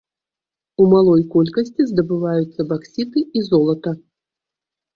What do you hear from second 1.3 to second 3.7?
колькасці здабываюцца баксіты і